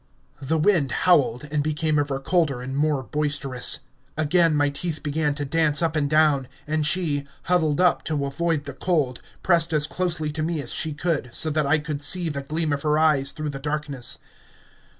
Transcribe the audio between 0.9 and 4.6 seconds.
howled, and became ever colder and more boisterous... Again